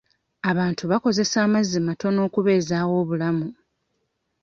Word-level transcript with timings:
Abantu 0.51 0.83
bakozesa 0.91 1.35
amazzi 1.45 1.77
matono 1.87 2.19
okubeezawo 2.27 2.93
obulamu. 3.03 3.47